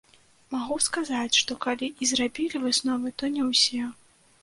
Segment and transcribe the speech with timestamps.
[0.55, 3.83] Магу сказаць, што калі і зрабілі высновы, то не ўсе.